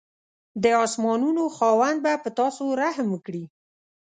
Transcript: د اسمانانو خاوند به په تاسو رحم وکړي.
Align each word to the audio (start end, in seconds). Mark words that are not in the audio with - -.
د 0.63 0.65
اسمانانو 0.85 1.43
خاوند 1.57 1.97
به 2.05 2.13
په 2.23 2.29
تاسو 2.39 2.63
رحم 2.81 3.07
وکړي. 3.11 3.43